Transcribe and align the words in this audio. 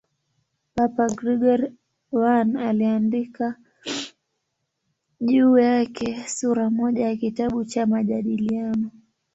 Papa 0.75 1.05
Gregori 1.17 1.67
I 2.11 2.57
aliandika 2.67 3.55
juu 5.21 5.57
yake 5.57 6.23
sura 6.27 6.69
moja 6.69 7.07
ya 7.07 7.15
kitabu 7.15 7.65
cha 7.65 7.85
"Majadiliano". 7.85 8.91